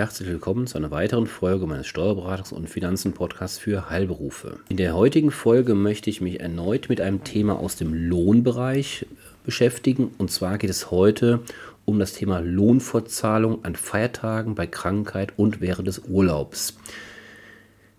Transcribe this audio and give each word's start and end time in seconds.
Herzlich 0.00 0.30
willkommen 0.30 0.66
zu 0.66 0.78
einer 0.78 0.90
weiteren 0.90 1.26
Folge 1.26 1.66
meines 1.66 1.86
Steuerberatungs- 1.86 2.54
und 2.54 2.70
Finanzen-Podcasts 2.70 3.58
für 3.58 3.90
Heilberufe. 3.90 4.58
In 4.70 4.78
der 4.78 4.94
heutigen 4.94 5.30
Folge 5.30 5.74
möchte 5.74 6.08
ich 6.08 6.22
mich 6.22 6.40
erneut 6.40 6.88
mit 6.88 7.02
einem 7.02 7.22
Thema 7.22 7.58
aus 7.58 7.76
dem 7.76 7.92
Lohnbereich 7.92 9.04
beschäftigen. 9.44 10.10
Und 10.16 10.30
zwar 10.30 10.56
geht 10.56 10.70
es 10.70 10.90
heute 10.90 11.40
um 11.84 11.98
das 11.98 12.14
Thema 12.14 12.38
Lohnfortzahlung 12.38 13.62
an 13.62 13.76
Feiertagen 13.76 14.54
bei 14.54 14.66
Krankheit 14.66 15.34
und 15.36 15.60
während 15.60 15.86
des 15.86 15.98
Urlaubs. 16.08 16.78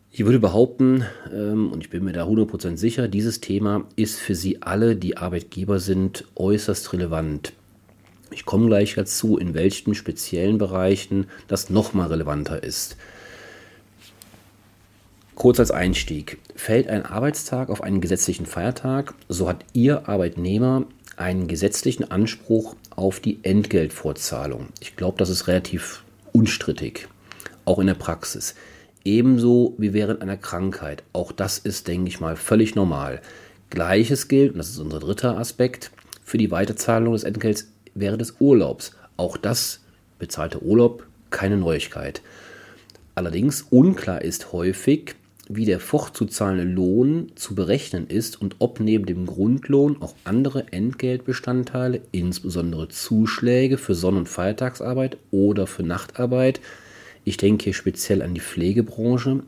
Ich 0.10 0.26
würde 0.26 0.40
behaupten, 0.40 1.06
ähm, 1.32 1.72
und 1.72 1.82
ich 1.84 1.92
bin 1.92 2.04
mir 2.04 2.14
da 2.14 2.26
100% 2.26 2.78
sicher, 2.78 3.10
dieses 3.10 3.42
Thema 3.42 3.86
ist 3.96 4.18
für 4.18 4.34
Sie 4.34 4.64
alle, 4.64 4.96
die 4.96 5.18
Arbeitgeber 5.18 5.80
sind, 5.80 6.26
äußerst 6.36 6.94
relevant. 6.94 7.54
Ich 8.32 8.46
komme 8.46 8.68
gleich 8.68 8.96
dazu, 8.96 9.38
in 9.38 9.54
welchen 9.54 9.94
speziellen 9.94 10.58
Bereichen 10.58 11.28
das 11.48 11.70
nochmal 11.70 12.08
relevanter 12.08 12.64
ist. 12.64 12.96
Kurz 15.36 15.60
als 15.60 15.72
Einstieg. 15.72 16.38
Fällt 16.56 16.88
ein 16.88 17.06
Arbeitstag 17.06 17.70
auf 17.70 17.82
einen 17.82 18.00
gesetzlichen 18.00 18.46
Feiertag, 18.46 19.14
so 19.28 19.50
hat 19.50 19.66
Ihr 19.74 20.08
Arbeitnehmer 20.08 20.86
einen 21.18 21.48
gesetzlichen 21.48 22.10
Anspruch 22.10 22.76
auf 22.96 23.20
die 23.20 23.40
Entgeltfortzahlung. 23.44 24.68
Ich 24.80 24.96
glaube, 24.96 25.18
das 25.18 25.30
ist 25.30 25.48
relativ 25.48 26.04
unstrittig, 26.32 27.08
auch 27.66 27.80
in 27.80 27.88
der 27.88 27.96
Praxis. 27.96 28.56
Ebenso 29.04 29.74
wie 29.78 29.94
während 29.94 30.22
einer 30.22 30.38
Krankheit. 30.38 31.04
Auch 31.12 31.32
das 31.32 31.58
ist, 31.58 31.88
denke 31.88 32.08
ich 32.08 32.20
mal, 32.20 32.36
völlig 32.36 32.76
normal. 32.76 33.22
Gleiches 33.70 34.28
gilt, 34.28 34.52
und 34.52 34.58
das 34.60 34.70
ist 34.70 34.78
unser 34.78 35.00
dritter 35.00 35.38
Aspekt, 35.38 35.92
für 36.24 36.38
die 36.38 36.52
Weiterzahlung 36.52 37.14
des 37.14 37.24
Entgelts 37.24 37.71
während 37.94 38.22
des 38.22 38.36
Urlaubs. 38.40 38.94
Auch 39.18 39.38
das 39.38 39.82
bezahlte 40.20 40.64
Urlaub, 40.64 41.06
keine 41.30 41.58
Neuigkeit. 41.58 42.22
Allerdings 43.16 43.64
unklar 43.70 44.22
ist 44.22 44.52
häufig, 44.54 45.16
wie 45.50 45.66
der 45.66 45.80
fortzuzahlende 45.80 46.64
Lohn 46.64 47.32
zu 47.36 47.56
berechnen 47.56 48.08
ist 48.08 48.40
und 48.42 48.56
ob 48.60 48.80
neben 48.80 49.06
dem 49.06 49.26
Grundlohn 49.26 50.02
auch 50.02 50.16
andere 50.24 50.72
Entgeltbestandteile, 50.72 52.02
insbesondere 52.12 52.88
Zuschläge 52.88 53.78
für 53.78 53.96
Sonn- 53.96 54.18
und 54.18 54.30
Feiertagsarbeit 54.30 55.18
oder 55.32 55.68
für 55.68 55.84
Nachtarbeit, 55.84 56.62
ich 57.24 57.38
denke 57.38 57.66
hier 57.66 57.74
speziell 57.74 58.22
an 58.22 58.34
die 58.34 58.42
Pflegebranche, 58.42 59.44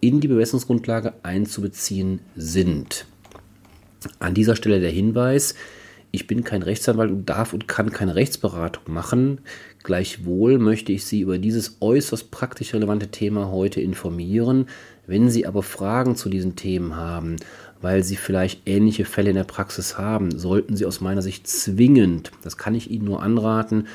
in 0.00 0.20
die 0.20 0.28
Bemessungsgrundlage 0.28 1.12
einzubeziehen 1.22 2.20
sind. 2.34 3.06
An 4.18 4.34
dieser 4.34 4.56
Stelle 4.56 4.80
der 4.80 4.90
Hinweis, 4.90 5.54
ich 6.12 6.26
bin 6.26 6.44
kein 6.44 6.62
Rechtsanwalt 6.62 7.10
und 7.10 7.26
darf 7.26 7.54
und 7.54 7.66
kann 7.66 7.90
keine 7.90 8.14
Rechtsberatung 8.14 8.92
machen. 8.92 9.40
Gleichwohl 9.82 10.58
möchte 10.58 10.92
ich 10.92 11.06
Sie 11.06 11.22
über 11.22 11.38
dieses 11.38 11.78
äußerst 11.80 12.30
praktisch 12.30 12.74
relevante 12.74 13.08
Thema 13.08 13.50
heute 13.50 13.80
informieren. 13.80 14.66
Wenn 15.06 15.30
Sie 15.30 15.46
aber 15.46 15.62
Fragen 15.62 16.14
zu 16.14 16.28
diesen 16.28 16.54
Themen 16.54 16.96
haben, 16.96 17.36
weil 17.80 18.04
Sie 18.04 18.16
vielleicht 18.16 18.68
ähnliche 18.68 19.06
Fälle 19.06 19.30
in 19.30 19.36
der 19.36 19.44
Praxis 19.44 19.96
haben, 19.96 20.38
sollten 20.38 20.76
Sie 20.76 20.84
aus 20.84 21.00
meiner 21.00 21.22
Sicht 21.22 21.48
zwingend, 21.48 22.30
das 22.44 22.58
kann 22.58 22.74
ich 22.74 22.90
Ihnen 22.90 23.06
nur 23.06 23.22
anraten, 23.22 23.88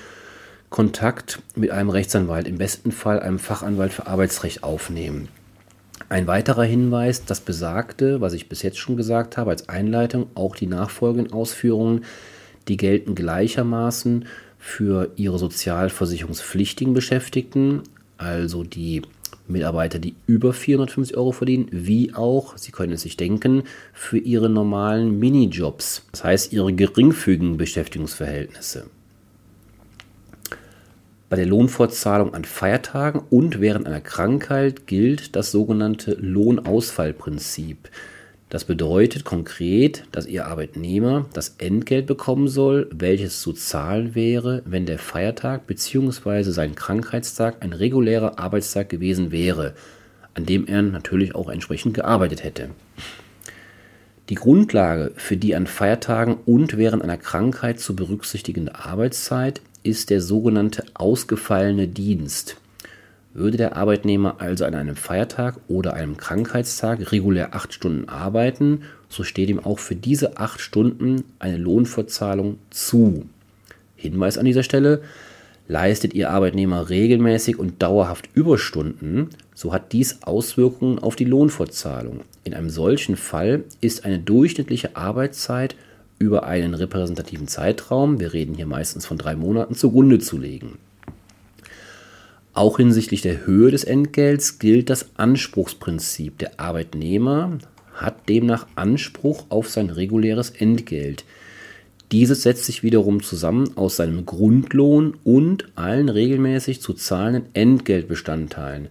Kontakt 0.70 1.42
mit 1.56 1.72
einem 1.72 1.90
Rechtsanwalt, 1.90 2.48
im 2.48 2.58
besten 2.58 2.92
Fall 2.92 3.20
einem 3.20 3.40
Fachanwalt 3.40 3.94
für 3.94 4.08
Arbeitsrecht 4.08 4.64
aufnehmen. 4.64 5.30
Ein 6.10 6.26
weiterer 6.26 6.64
Hinweis, 6.64 7.26
das 7.26 7.42
Besagte, 7.42 8.22
was 8.22 8.32
ich 8.32 8.48
bis 8.48 8.62
jetzt 8.62 8.78
schon 8.78 8.96
gesagt 8.96 9.36
habe 9.36 9.52
als 9.52 9.68
Einleitung, 9.68 10.28
auch 10.36 10.56
die 10.56 10.68
nachfolgenden 10.68 11.34
Ausführungen, 11.34 12.06
die 12.70 12.78
gelten 12.78 13.14
gleichermaßen 13.14 14.26
für 14.58 15.12
ihre 15.18 15.38
sozialversicherungspflichtigen 15.38 16.94
Beschäftigten, 16.94 17.82
also 18.18 18.64
die 18.64 19.02
Mitarbeiter, 19.50 20.00
die 20.00 20.16
über 20.28 20.54
450 20.54 21.18
Euro 21.18 21.34
verdienen, 21.34 21.68
wie 21.72 22.14
auch, 22.14 22.58
Sie 22.58 22.72
können 22.72 22.94
es 22.94 23.02
sich 23.02 23.18
denken, 23.18 23.64
für 23.92 24.18
ihre 24.18 24.50
normalen 24.50 25.20
Minijobs, 25.20 26.04
das 26.14 26.24
heißt 26.24 26.54
ihre 26.54 26.72
geringfügigen 26.72 27.58
Beschäftigungsverhältnisse 27.58 28.86
bei 31.30 31.36
der 31.36 31.46
Lohnfortzahlung 31.46 32.34
an 32.34 32.46
Feiertagen 32.46 33.22
und 33.30 33.60
während 33.60 33.86
einer 33.86 34.02
Krankheit 34.02 34.88
gilt 34.88 35.36
das 35.36 35.52
sogenannte 35.52 36.14
Lohnausfallprinzip. 36.14 37.90
Das 38.50 38.64
bedeutet 38.64 39.26
konkret, 39.26 40.06
dass 40.14 40.26
Ihr 40.26 40.46
Arbeitnehmer 40.46 41.26
das 41.34 41.56
Entgelt 41.58 42.06
bekommen 42.06 42.48
soll, 42.48 42.90
welches 42.94 43.42
zu 43.42 43.52
zahlen 43.52 44.16
wäre, 44.16 44.62
wenn 44.66 44.86
der 44.86 45.00
Feiertag 45.00 45.68
bzw. 45.68 46.44
sein 46.44 46.74
Krankheitstag 46.74 47.58
ein 47.60 47.74
regulärer 47.74 48.40
Arbeitstag 48.40 48.88
gewesen 48.88 49.34
wäre, 49.34 49.74
an 50.34 50.46
dem 50.46 50.66
er 50.66 50.82
natürlich 50.82 51.36
auch 51.36 51.50
entsprechend 51.50 51.94
gearbeitet 51.94 52.46
hätte. 52.46 52.70
Die 54.30 54.36
Grundlage 54.36 55.12
für 55.16 55.36
die 55.36 55.54
an 55.56 55.68
Feiertagen 55.68 56.38
und 56.46 56.78
während 56.78 57.04
einer 57.04 57.18
Krankheit 57.18 57.82
zu 57.82 57.98
berücksichtigende 57.98 58.76
Arbeitszeit 58.76 59.62
ist 59.88 60.10
der 60.10 60.22
sogenannte 60.22 60.84
ausgefallene 60.94 61.88
Dienst. 61.88 62.58
Würde 63.34 63.58
der 63.58 63.78
Arbeitnehmer 63.78 64.36
also 64.40 64.66
an 64.66 64.76
einem 64.76 64.96
Feiertag 64.96 65.60
oder 65.68 65.94
einem 65.94 66.18
Krankheitstag 66.18 67.12
regulär 67.12 67.56
acht 67.56 67.74
Stunden 67.74 68.10
arbeiten, 68.10 68.82
so 69.10 69.24
steht 69.24 69.50
ihm 69.50 69.60
auch 69.60 69.80
für 69.80 69.96
diese 69.96 70.38
acht 70.38 70.60
Stunden 70.60 71.24
eine 71.40 71.58
Lohnfortzahlung 71.58 72.58
zu. 72.70 73.26
Hinweis 73.96 74.38
an 74.38 74.46
dieser 74.46 74.64
Stelle, 74.64 75.02
leistet 75.68 76.14
Ihr 76.14 76.30
Arbeitnehmer 76.30 76.90
regelmäßig 76.90 77.60
und 77.60 77.82
dauerhaft 77.82 78.30
Überstunden, 78.34 79.30
so 79.54 79.74
hat 79.74 79.92
dies 79.92 80.24
Auswirkungen 80.24 81.00
auf 81.00 81.16
die 81.16 81.26
Lohnfortzahlung. 81.26 82.22
In 82.44 82.54
einem 82.54 82.70
solchen 82.70 83.18
Fall 83.18 83.64
ist 83.82 84.06
eine 84.06 84.20
durchschnittliche 84.20 84.96
Arbeitszeit 84.96 85.76
über 86.20 86.46
einen 86.46 86.74
repräsentativen 86.74 87.48
Zeitraum, 87.48 88.20
wir 88.20 88.34
reden 88.34 88.56
hier 88.56 88.66
meistens 88.66 89.06
von 89.06 89.18
drei 89.18 89.36
Monaten, 89.36 89.76
zugrunde 89.76 90.20
zu 90.20 90.38
legen. 90.38 90.78
Auch 92.54 92.78
hinsichtlich 92.78 93.22
der 93.22 93.46
Höhe 93.46 93.70
des 93.70 93.84
Entgelts 93.84 94.58
gilt 94.58 94.90
das 94.90 95.10
Anspruchsprinzip. 95.18 96.40
Der 96.40 96.60
Arbeitnehmer 96.60 97.60
hat 97.94 98.28
demnach 98.30 98.66
Anspruch 98.76 99.46
auf 99.50 99.70
sein 99.70 99.92
reguläres 99.92 100.50
Entgelt. 100.50 101.24
Dieses 102.12 102.42
setzt 102.42 102.66
sich 102.66 102.82
wiederum 102.82 103.22
zusammen 103.22 103.78
aus 103.78 103.98
seinem 103.98 104.26
Grundlohn 104.26 105.18
und 105.24 105.68
allen 105.76 106.10
regelmäßig 106.10 106.82
zu 106.82 106.94
zahlenden 106.94 107.46
Entgeltbestandteilen. 107.54 108.88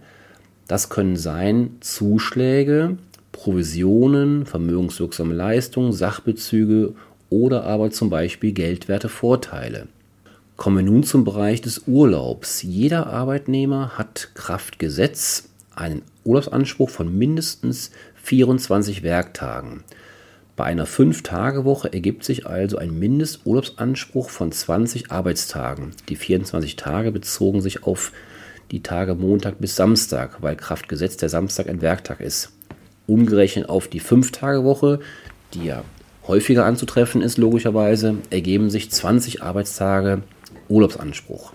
Das 0.67 0.89
können 0.89 1.17
sein 1.17 1.71
Zuschläge, 1.79 2.97
Provisionen, 3.31 4.45
vermögenswirksame 4.45 5.33
Leistungen, 5.33 5.93
Sachbezüge 5.93 6.93
oder 7.29 7.63
aber 7.63 7.91
zum 7.91 8.09
Beispiel 8.09 8.51
geldwerte 8.51 9.09
Vorteile. 9.09 9.87
Kommen 10.55 10.77
wir 10.77 10.83
nun 10.83 11.03
zum 11.03 11.23
Bereich 11.23 11.61
des 11.61 11.83
Urlaubs. 11.87 12.63
Jeder 12.63 13.07
Arbeitnehmer 13.07 13.97
hat 13.97 14.31
Kraftgesetz 14.33 15.49
einen 15.75 16.01
Urlaubsanspruch 16.23 16.89
von 16.89 17.15
mindestens 17.15 17.91
24 18.23 19.03
Werktagen. 19.03 19.83
Bei 20.55 20.63
einer 20.63 20.87
5-Tage-Woche 20.87 21.93
ergibt 21.93 22.23
sich 22.23 22.47
also 22.47 22.77
ein 22.77 22.97
Mindesturlaubsanspruch 22.97 24.31
von 24.31 24.51
20 24.51 25.11
Arbeitstagen. 25.11 25.91
Die 26.09 26.15
24 26.15 26.75
Tage 26.75 27.11
bezogen 27.11 27.61
sich 27.61 27.83
auf 27.83 28.11
die 28.71 28.81
Tage 28.81 29.13
Montag 29.13 29.59
bis 29.59 29.75
Samstag, 29.75 30.41
weil 30.41 30.55
Kraftgesetz 30.55 31.17
der 31.17 31.29
Samstag 31.29 31.69
ein 31.69 31.81
Werktag 31.81 32.19
ist. 32.19 32.51
Umgerechnet 33.05 33.69
auf 33.69 33.87
die 33.87 34.01
5-Tage-Woche, 34.01 34.99
die 35.53 35.65
ja 35.65 35.83
häufiger 36.27 36.65
anzutreffen 36.65 37.21
ist, 37.21 37.37
logischerweise, 37.37 38.17
ergeben 38.29 38.69
sich 38.69 38.91
20 38.91 39.43
Arbeitstage 39.43 40.21
Urlaubsanspruch. 40.69 41.53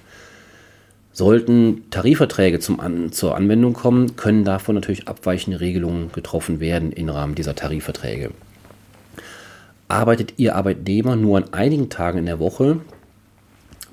Sollten 1.12 1.90
Tarifverträge 1.90 2.58
zum 2.58 2.80
An 2.80 3.12
zur 3.12 3.36
Anwendung 3.36 3.74
kommen, 3.74 4.16
können 4.16 4.44
davon 4.44 4.74
natürlich 4.74 5.08
abweichende 5.08 5.60
Regelungen 5.60 6.10
getroffen 6.12 6.58
werden 6.58 6.90
im 6.90 7.10
Rahmen 7.10 7.34
dieser 7.34 7.54
Tarifverträge. 7.54 8.30
Arbeitet 9.88 10.34
Ihr 10.38 10.56
Arbeitnehmer 10.56 11.16
nur 11.16 11.36
an 11.36 11.52
einigen 11.52 11.90
Tagen 11.90 12.18
in 12.18 12.26
der 12.26 12.38
Woche, 12.38 12.80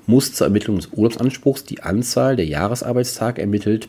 muss 0.06 0.32
zur 0.32 0.46
Ermittlung 0.46 0.76
des 0.76 0.88
Urlaubsanspruchs 0.92 1.64
die 1.64 1.82
Anzahl 1.82 2.36
der 2.36 2.46
Jahresarbeitstage 2.46 3.42
ermittelt 3.42 3.88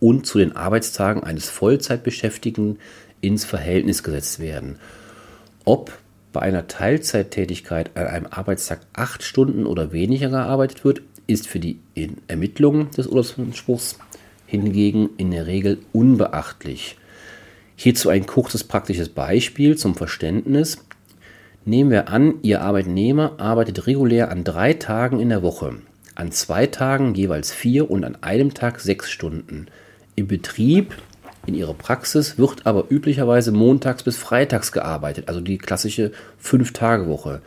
und 0.00 0.26
zu 0.26 0.38
den 0.38 0.56
Arbeitstagen 0.56 1.22
eines 1.22 1.50
Vollzeitbeschäftigten 1.50 2.78
ins 3.20 3.44
Verhältnis 3.44 4.02
gesetzt 4.02 4.40
werden 4.40 4.78
ob 5.64 5.92
bei 6.32 6.40
einer 6.40 6.66
Teilzeittätigkeit 6.66 7.96
an 7.96 8.06
einem 8.06 8.26
Arbeitstag 8.30 8.80
acht 8.92 9.22
Stunden 9.22 9.66
oder 9.66 9.92
weniger 9.92 10.30
gearbeitet 10.30 10.84
wird, 10.84 11.02
ist 11.26 11.46
für 11.46 11.60
die 11.60 11.78
Ermittlung 12.28 12.90
des 12.90 13.06
Urlaubsanspruchs 13.06 13.98
hingegen 14.46 15.10
in 15.18 15.30
der 15.30 15.46
Regel 15.46 15.78
unbeachtlich. 15.92 16.96
Hierzu 17.76 18.08
ein 18.08 18.26
kurzes 18.26 18.64
praktisches 18.64 19.08
Beispiel 19.08 19.76
zum 19.76 19.94
Verständnis. 19.94 20.78
Nehmen 21.64 21.90
wir 21.90 22.08
an, 22.08 22.34
Ihr 22.42 22.60
Arbeitnehmer 22.62 23.34
arbeitet 23.38 23.86
regulär 23.86 24.30
an 24.30 24.44
drei 24.44 24.72
Tagen 24.74 25.20
in 25.20 25.28
der 25.28 25.42
Woche. 25.42 25.76
an 26.14 26.32
zwei 26.32 26.66
Tagen 26.66 27.14
jeweils 27.14 27.52
vier 27.52 27.90
und 27.90 28.04
an 28.04 28.22
einem 28.22 28.54
Tag 28.54 28.80
sechs 28.80 29.10
Stunden. 29.10 29.66
Im 30.14 30.26
Betrieb, 30.26 30.94
in 31.46 31.54
ihrer 31.54 31.74
Praxis, 31.74 32.38
wird 32.38 32.66
aber 32.66 32.90
üblicherweise 32.90 33.52
montags 33.52 34.02
bis 34.02 34.16
freitags 34.16 34.72
gearbeitet, 34.72 35.28
also 35.28 35.40
die 35.40 35.58
klassische 35.58 36.12
Fünf-Tage-Woche. 36.38 37.40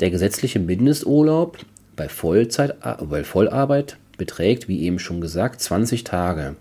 Der 0.00 0.10
gesetzliche 0.10 0.58
Mindesturlaub 0.58 1.58
bei, 1.94 2.08
Vollzeit, 2.08 2.76
bei 2.80 3.24
Vollarbeit 3.24 3.96
beträgt, 4.16 4.68
wie 4.68 4.82
eben 4.82 4.98
schon 4.98 5.20
gesagt, 5.20 5.60
20 5.60 6.04
Tage. 6.04 6.56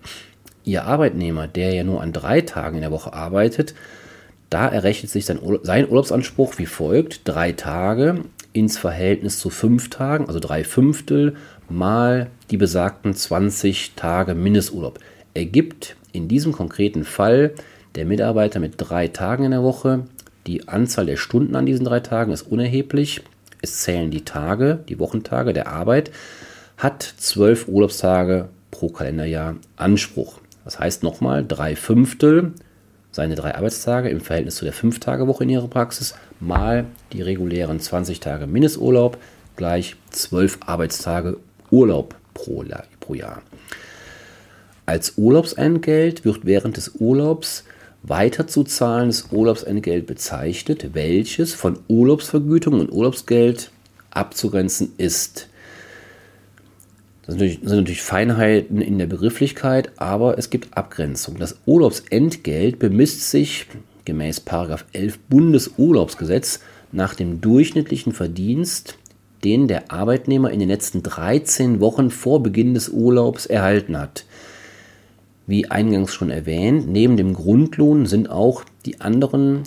Ihr 0.64 0.86
Arbeitnehmer, 0.86 1.48
der 1.48 1.74
ja 1.74 1.84
nur 1.84 2.02
an 2.02 2.14
drei 2.14 2.42
Tagen 2.42 2.76
in 2.76 2.82
der 2.82 2.92
Woche 2.92 3.14
arbeitet, 3.14 3.76
da 4.50 4.68
errechnet 4.68 5.12
sich 5.12 5.26
sein, 5.26 5.40
sein 5.64 5.90
Urlaubsanspruch 5.90 6.58
wie 6.58 6.66
folgt: 6.66 7.22
drei 7.26 7.52
Tage 7.52 8.22
ins 8.54 8.78
Verhältnis 8.78 9.40
zu 9.40 9.50
fünf 9.50 9.90
Tagen, 9.90 10.28
also 10.28 10.40
drei 10.40 10.64
Fünftel 10.64 11.36
mal 11.68 12.30
die 12.52 12.58
besagten 12.58 13.14
20 13.14 13.96
Tage 13.96 14.34
Mindesturlaub. 14.34 15.00
Ergibt 15.34 15.98
in 16.16 16.28
diesem 16.28 16.52
konkreten 16.52 17.04
Fall 17.04 17.54
der 17.96 18.06
Mitarbeiter 18.06 18.60
mit 18.60 18.76
drei 18.78 19.08
Tagen 19.08 19.44
in 19.44 19.52
der 19.52 19.64
Woche. 19.64 20.06
Die 20.48 20.68
Anzahl 20.68 21.06
der 21.06 21.18
Stunden 21.18 21.56
an 21.56 21.66
diesen 21.66 21.86
drei 21.86 22.00
Tagen 22.00 22.32
ist 22.32 22.44
unerheblich. 22.44 23.22
Es 23.62 23.82
zählen 23.84 24.12
die 24.12 24.26
Tage, 24.26 24.80
die 24.90 25.00
Wochentage 25.00 25.54
der 25.54 25.68
Arbeit, 25.68 26.12
hat 26.78 27.04
zwölf 27.04 27.68
Urlaubstage 27.68 28.50
pro 28.72 28.90
Kalenderjahr 28.90 29.56
Anspruch. 29.76 30.40
Das 30.64 30.80
heißt 30.80 31.04
nochmal, 31.04 31.46
drei 31.48 31.76
Fünftel 31.76 32.54
seine 33.12 33.36
drei 33.36 33.56
Arbeitstage 33.56 34.10
im 34.10 34.20
Verhältnis 34.20 34.58
zu 34.58 34.66
der 34.66 34.74
Fünf-Tage-Woche 34.74 35.46
in 35.46 35.50
ihrer 35.50 35.70
Praxis 35.70 36.16
mal 36.42 36.86
die 37.14 37.22
regulären 37.22 37.80
20 37.80 38.20
Tage 38.20 38.46
Mindesturlaub 38.46 39.18
gleich 39.56 39.96
12 40.10 40.60
Arbeitstage 40.66 41.38
Urlaub 41.72 42.16
pro 42.34 42.64
Jahr. 42.64 43.42
Als 44.86 45.14
Urlaubsentgelt 45.18 46.26
wird 46.26 46.46
während 46.46 46.78
des 46.78 46.96
Urlaubs 47.00 47.64
weiter 48.04 48.48
zu 48.48 48.64
zahlendes 48.64 49.28
Urlaubsentgelt 49.32 50.06
bezeichnet, 50.06 50.94
welches 50.94 51.54
von 51.54 51.80
Urlaubsvergütung 51.88 52.80
und 52.80 52.92
Urlaubsgeld 52.92 53.72
abzugrenzen 54.12 54.94
ist. 54.98 55.50
Das 57.26 57.36
sind 57.36 57.64
natürlich, 57.64 58.04
Feinheiten 58.04 58.82
in 58.82 59.00
der 59.00 59.08
Begrifflichkeit, 59.08 59.92
aber 59.98 60.38
es 60.38 60.52
gibt 60.52 60.78
Abgrenzung. 60.78 61.38
Das 61.40 61.58
Urlaubsentgelt 61.66 62.78
bemisst 62.78 63.32
sich 63.32 63.66
gemäß 64.06 64.44
11 64.94 65.18
Bundesurlaubsgesetz 65.28 66.60
nach 66.92 67.16
dem 67.16 67.42
durchschnittlichen 67.42 68.14
Verdienst, 68.14 69.00
den 69.44 69.68
der 69.68 69.92
Arbeitnehmer 69.92 70.52
in 70.52 70.60
den 70.60 70.70
letzten 70.70 71.02
13 71.02 71.80
Wochen 71.80 72.12
vor 72.12 72.44
Beginn 72.44 72.76
des 72.76 72.90
Urlaubs 72.90 73.48
erhalten 73.48 73.98
hat. 73.98 74.26
Wie 75.48 75.70
eingangs 75.70 76.14
schon 76.14 76.30
erwähnt, 76.30 76.88
neben 76.88 77.18
dem 77.18 77.34
Grundlohn 77.34 78.06
sind 78.06 78.30
auch 78.30 78.64
die 78.86 79.02
anderen 79.02 79.64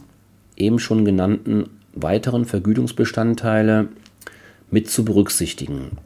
eben 0.57 0.79
schon 0.79 1.05
genannten 1.05 1.71
weiteren 1.95 2.45
Vergütungsbestandteile 2.45 3.89
mit 4.71 4.91
zu 4.91 5.05
berücksichtigen. 5.05 5.99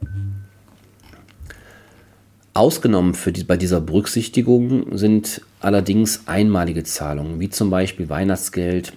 Ausgenommen 2.53 3.15
die, 3.31 3.43
bei 3.43 3.57
dieser 3.57 3.81
Berücksichtigung 3.81 4.95
sind 4.95 5.41
allerdings 5.59 6.27
einmalige 6.27 6.83
Zahlungen, 6.83 7.39
wie 7.39 7.49
zum 7.49 7.71
Beispiel 7.71 8.09
Weihnachtsgeld 8.09 8.93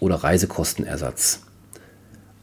oder 0.00 0.16
Reisekostenersatz. 0.16 1.42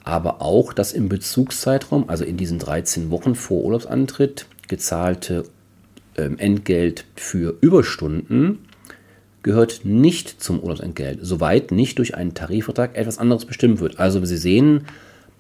Aber 0.04 0.44
auch 0.44 0.72
das 0.72 0.94
im 0.94 1.10
Bezugszeitraum, 1.10 2.10
also 2.10 2.24
in 2.24 2.38
diesen 2.38 2.60
13 2.60 3.10
Wochen 3.10 3.34
vor 3.34 3.64
Urlaubsantritt, 3.64 4.46
gezahlte 4.68 5.46
Entgelt 6.16 7.06
für 7.16 7.58
Überstunden 7.62 8.60
gehört 9.44 9.82
nicht 9.84 10.42
zum 10.42 10.60
Urlaubsentgelt, 10.60 11.20
soweit 11.22 11.72
nicht 11.72 12.00
durch 12.00 12.16
einen 12.16 12.34
Tarifvertrag 12.34 12.98
etwas 12.98 13.20
anderes 13.20 13.46
bestimmt 13.46 13.80
wird. 13.80 14.00
Also 14.00 14.24
Sie 14.26 14.38
sehen, 14.38 14.86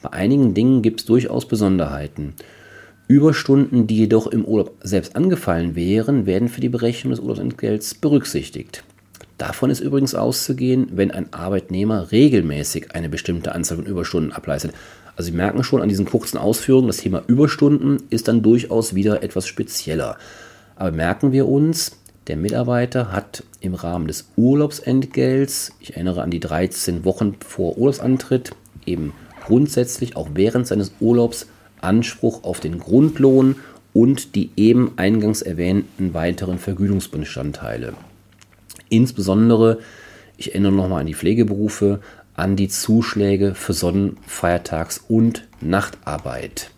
bei 0.01 0.13
einigen 0.13 0.54
Dingen 0.54 0.81
gibt 0.81 1.00
es 1.00 1.06
durchaus 1.06 1.48
Besonderheiten. 1.48 2.33
Überstunden, 3.07 3.88
die 3.88 3.98
jedoch 3.98 4.27
im 4.27 4.45
Urlaub 4.45 4.75
selbst 4.81 5.16
angefallen 5.16 5.75
wären, 5.75 6.25
werden 6.25 6.50
für 6.50 6.62
die 6.62 6.69
Berechnung 6.69 7.12
des 7.12 7.19
Urlaubsentgelts 7.19 7.95
berücksichtigt. 7.95 8.83
Davon 9.38 9.69
ist 9.69 9.80
übrigens 9.80 10.16
auszugehen, 10.16 10.88
wenn 10.94 11.12
ein 11.12 11.33
Arbeitnehmer 11.33 12.12
regelmäßig 12.12 12.95
eine 12.95 13.10
bestimmte 13.10 13.54
Anzahl 13.54 13.77
von 13.77 13.86
Überstunden 13.86 14.31
ableistet. 14.31 14.74
Also 15.16 15.31
Sie 15.31 15.38
merken 15.38 15.63
schon 15.63 15.81
an 15.81 15.89
diesen 15.89 16.06
kurzen 16.06 16.38
Ausführungen, 16.38 16.88
das 16.88 16.98
Thema 16.98 17.24
Überstunden 17.27 18.04
ist 18.10 18.27
dann 18.27 18.44
durchaus 18.44 18.95
wieder 18.95 19.24
etwas 19.24 19.48
spezieller. 19.48 20.18
Aber 20.75 20.92
merken 20.92 21.31
wir 21.31 21.48
uns, 21.48 21.98
der 22.27 22.38
Mitarbeiter 22.38 23.12
hat 23.12 23.44
im 23.60 23.75
Rahmen 23.75 24.07
des 24.07 24.30
Urlaubsentgelts, 24.36 25.74
ich 25.80 25.94
erinnere 25.94 26.22
an 26.22 26.31
die 26.31 26.39
13 26.39 27.06
Wochen 27.06 27.36
vor 27.45 27.77
Urlaubsantritt, 27.77 28.51
eben 28.86 29.13
grundsätzlich 29.45 30.16
auch 30.16 30.30
während 30.33 30.68
seines 30.68 30.92
Urlaubs 31.00 31.48
Anspruch 31.81 32.44
auf 32.44 32.60
den 32.60 32.80
Grundlohn 32.80 33.57
und 33.94 34.36
die 34.36 34.50
eben 34.57 34.94
eingangs 34.98 35.42
erwähnten 35.42 36.13
weiteren 36.13 36.60
Vergütungsbestandteile. 36.60 37.94
Insbesondere, 38.89 39.80
ich 40.38 40.51
erinnere 40.51 40.74
nochmal 40.74 41.01
an 41.01 41.07
die 41.07 41.13
Pflegeberufe, 41.13 42.01
an 42.36 42.56
die 42.56 42.68
Zuschläge 42.68 43.56
für 43.56 43.74
Sonnen-, 43.74 44.18
Feiertags- 44.27 45.01
und 45.07 45.48
Nachtarbeit. 45.62 46.72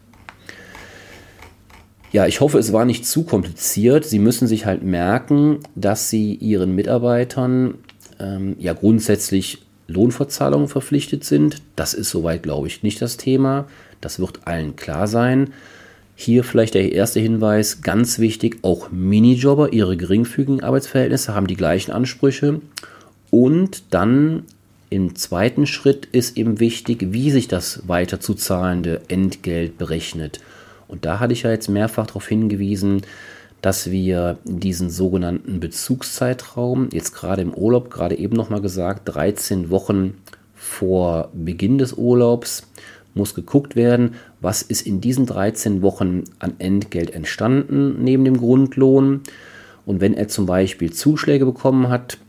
Ja, 2.18 2.26
ich 2.26 2.42
hoffe, 2.42 2.58
es 2.58 2.74
war 2.74 2.84
nicht 2.84 3.06
zu 3.06 3.26
kompliziert. 3.26 4.04
Sie 4.04 4.18
müssen 4.18 4.48
sich 4.48 4.66
halt 4.66 4.82
merken, 4.82 5.60
dass 5.76 6.10
Sie 6.10 6.34
Ihren 6.34 6.74
Mitarbeitern 6.74 7.76
ähm, 8.20 8.56
ja 8.58 8.74
grundsätzlich 8.74 9.60
Lohnfortzahlungen 9.86 10.68
verpflichtet 10.68 11.24
sind. 11.24 11.62
Das 11.76 11.94
ist 11.94 12.10
soweit, 12.10 12.42
glaube 12.42 12.66
ich, 12.66 12.82
nicht 12.82 13.04
das 13.04 13.18
Thema. 13.18 13.68
Das 14.02 14.18
wird 14.18 14.48
allen 14.48 14.76
klar 14.76 15.06
sein. 15.08 15.52
Hier 16.16 16.44
vielleicht 16.44 16.74
der 16.74 16.92
erste 16.92 17.20
Hinweis, 17.20 17.84
ganz 17.84 18.18
wichtig, 18.18 18.62
auch 18.64 18.90
Minijobber, 18.90 19.72
ihre 19.72 19.96
geringfügigen 19.96 20.64
Arbeitsverhältnisse 20.64 21.36
haben 21.36 21.46
die 21.46 21.56
gleichen 21.56 21.92
Ansprüche. 21.92 22.62
Und 23.30 23.84
dann 23.92 24.46
im 24.90 25.16
zweiten 25.16 25.68
Schritt 25.68 26.08
ist 26.12 26.36
eben 26.36 26.60
wichtig, 26.60 27.10
wie 27.12 27.30
sich 27.30 27.48
das 27.48 27.88
weiter 27.88 28.20
zu 28.20 28.34
zahlende 28.34 29.02
Entgelt 29.08 29.78
berechnet. 29.78 30.40
Und 30.88 31.06
da 31.06 31.20
hatte 31.20 31.34
ich 31.34 31.44
ja 31.44 31.52
jetzt 31.52 31.70
mehrfach 31.70 32.08
darauf 32.08 32.28
hingewiesen, 32.28 33.02
dass 33.62 33.90
wir 33.92 34.38
diesen 34.44 34.90
sogenannten 34.90 35.60
Bezugszeitraum, 35.60 36.90
jetzt 36.92 37.14
gerade 37.14 37.42
im 37.42 37.54
Urlaub, 37.54 37.90
gerade 37.90 38.18
eben 38.18 38.36
nochmal 38.36 38.62
gesagt, 38.62 39.02
13 39.06 39.70
Wochen 39.70 40.14
vor 40.56 41.30
Beginn 41.34 41.78
des 41.78 41.94
Urlaubs, 41.94 42.68
muss 43.16 43.34
geguckt 43.34 43.76
werden, 43.76 44.16
was 44.42 44.62
ist 44.62 44.86
in 44.86 45.02
diesen 45.02 45.26
13 45.26 45.82
Wochen 45.82 46.24
an 46.40 46.54
Entgelt 46.60 47.10
entstanden 47.10 48.04
neben 48.04 48.24
dem 48.24 48.38
Grundlohn. 48.38 49.22
Und 49.86 50.02
wenn 50.02 50.14
er 50.14 50.28
zum 50.28 50.46
Beispiel 50.46 50.94
Zuschläge 50.94 51.46
bekommen 51.46 51.90
hat 51.90 52.20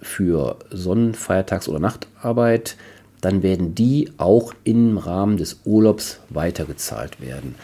für 0.00 0.56
Sonnen-, 0.70 1.14
Feiertags- 1.14 1.68
oder 1.68 1.80
Nachtarbeit, 1.80 2.76
dann 3.20 3.42
werden 3.42 3.74
die 3.74 4.10
auch 4.18 4.54
im 4.62 4.98
Rahmen 4.98 5.36
des 5.36 5.60
Urlaubs 5.64 6.20
weitergezahlt 6.30 7.20
werden. 7.20 7.56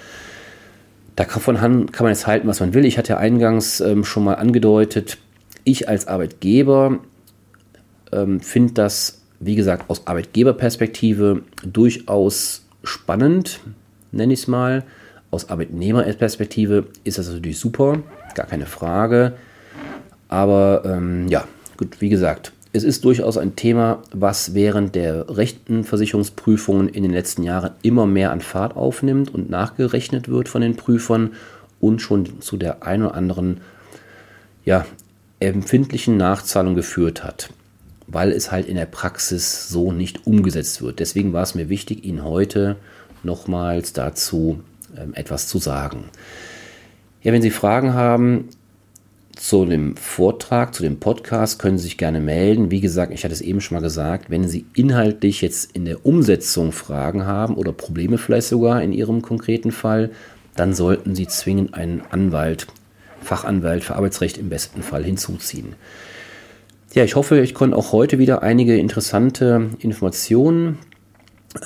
Davon 1.16 1.56
kann 1.56 2.04
man 2.04 2.08
jetzt 2.08 2.26
halten, 2.26 2.48
was 2.48 2.60
man 2.60 2.74
will. 2.74 2.84
Ich 2.84 2.96
hatte 2.96 3.14
ja 3.14 3.18
eingangs 3.18 3.80
ähm, 3.80 4.04
schon 4.04 4.24
mal 4.24 4.34
angedeutet, 4.34 5.18
ich 5.64 5.88
als 5.88 6.08
Arbeitgeber 6.08 6.98
ähm, 8.12 8.40
finde 8.40 8.74
das, 8.74 9.22
wie 9.40 9.54
gesagt, 9.54 9.88
aus 9.88 10.06
Arbeitgeberperspektive 10.06 11.42
durchaus 11.64 12.64
spannend, 12.82 13.60
nenne 14.10 14.32
ich 14.32 14.40
es 14.40 14.48
mal. 14.48 14.84
Aus 15.30 15.48
Arbeitnehmerperspektive 15.48 16.86
ist 17.04 17.18
das 17.18 17.28
natürlich 17.28 17.58
super, 17.58 17.98
gar 18.34 18.46
keine 18.46 18.66
Frage. 18.66 19.34
Aber 20.28 20.82
ähm, 20.84 21.28
ja, 21.28 21.46
gut, 21.76 22.00
wie 22.00 22.08
gesagt, 22.08 22.52
es 22.72 22.84
ist 22.84 23.04
durchaus 23.04 23.36
ein 23.36 23.56
Thema, 23.56 24.02
was 24.12 24.54
während 24.54 24.94
der 24.94 25.36
rechten 25.36 25.84
Versicherungsprüfungen 25.84 26.88
in 26.88 27.02
den 27.02 27.12
letzten 27.12 27.42
Jahren 27.42 27.72
immer 27.82 28.06
mehr 28.06 28.32
an 28.32 28.40
Fahrt 28.40 28.76
aufnimmt 28.76 29.32
und 29.32 29.50
nachgerechnet 29.50 30.28
wird 30.28 30.48
von 30.48 30.62
den 30.62 30.76
Prüfern 30.76 31.32
und 31.80 32.00
schon 32.00 32.40
zu 32.40 32.56
der 32.56 32.82
ein 32.86 33.02
oder 33.02 33.14
anderen 33.14 33.60
ja, 34.64 34.86
empfindlichen 35.40 36.16
Nachzahlung 36.16 36.74
geführt 36.74 37.24
hat 37.24 37.50
weil 38.06 38.32
es 38.32 38.52
halt 38.52 38.66
in 38.66 38.76
der 38.76 38.86
Praxis 38.86 39.68
so 39.68 39.92
nicht 39.92 40.26
umgesetzt 40.26 40.82
wird. 40.82 40.98
Deswegen 40.98 41.32
war 41.32 41.42
es 41.42 41.54
mir 41.54 41.68
wichtig, 41.68 42.04
Ihnen 42.04 42.24
heute 42.24 42.76
nochmals 43.22 43.92
dazu 43.92 44.60
ähm, 44.96 45.14
etwas 45.14 45.48
zu 45.48 45.58
sagen. 45.58 46.04
Ja, 47.22 47.32
wenn 47.32 47.42
Sie 47.42 47.50
Fragen 47.50 47.94
haben 47.94 48.48
zu 49.42 49.64
dem 49.64 49.96
Vortrag, 49.96 50.72
zu 50.72 50.84
dem 50.84 51.00
Podcast, 51.00 51.58
können 51.58 51.76
Sie 51.76 51.84
sich 51.84 51.98
gerne 51.98 52.20
melden. 52.20 52.70
Wie 52.70 52.80
gesagt, 52.80 53.12
ich 53.12 53.24
hatte 53.24 53.34
es 53.34 53.40
eben 53.40 53.60
schon 53.60 53.74
mal 53.74 53.82
gesagt, 53.82 54.30
wenn 54.30 54.46
Sie 54.46 54.66
inhaltlich 54.72 55.40
jetzt 55.40 55.74
in 55.74 55.84
der 55.84 56.06
Umsetzung 56.06 56.70
Fragen 56.70 57.26
haben 57.26 57.56
oder 57.56 57.72
Probleme 57.72 58.18
vielleicht 58.18 58.46
sogar 58.46 58.80
in 58.84 58.92
Ihrem 58.92 59.20
konkreten 59.20 59.72
Fall, 59.72 60.12
dann 60.54 60.74
sollten 60.74 61.16
Sie 61.16 61.26
zwingend 61.26 61.74
einen 61.74 62.02
Anwalt, 62.10 62.68
Fachanwalt 63.20 63.82
für 63.82 63.96
Arbeitsrecht 63.96 64.38
im 64.38 64.48
besten 64.48 64.84
Fall 64.84 65.02
hinzuziehen. 65.02 65.74
Ja, 66.94 67.02
ich 67.02 67.16
hoffe, 67.16 67.40
ich 67.40 67.52
konnte 67.52 67.76
auch 67.76 67.90
heute 67.90 68.18
wieder 68.18 68.44
einige 68.44 68.76
interessante 68.76 69.70
Informationen 69.80 70.78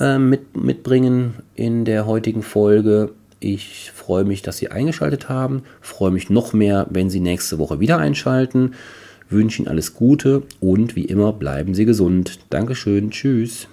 äh, 0.01 0.19
mit, 0.19 0.57
mitbringen 0.57 1.43
in 1.55 1.85
der 1.85 2.07
heutigen 2.07 2.43
Folge. 2.43 3.11
Ich 3.41 3.91
freue 3.95 4.25
mich, 4.25 4.43
dass 4.43 4.57
Sie 4.57 4.71
eingeschaltet 4.71 5.29
haben. 5.29 5.63
Freue 5.81 6.11
mich 6.11 6.31
noch 6.31 6.53
mehr, 6.53 6.87
wenn 6.91 7.11
Sie 7.11 7.21
nächste 7.21 7.59
Woche 7.59 7.81
wieder 7.81 7.99
einschalten. 7.99 8.73
Wünsche 9.29 9.63
Ihnen 9.63 9.69
alles 9.69 9.95
Gute 9.95 10.43
und 10.61 10.97
wie 10.97 11.05
immer 11.05 11.33
bleiben 11.33 11.75
Sie 11.75 11.85
gesund. 11.85 12.39
Dankeschön. 12.51 13.11
Tschüss. 13.11 13.69